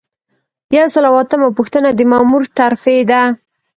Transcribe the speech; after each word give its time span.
یو 0.77 0.87
سل 0.93 1.03
او 1.09 1.15
اتمه 1.21 1.47
پوښتنه 1.57 1.89
د 1.93 1.99
مامور 2.11 2.43
ترفیع 2.59 3.01
ده. 3.09 3.21